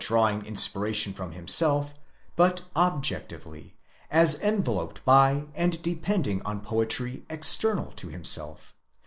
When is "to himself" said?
7.91-8.73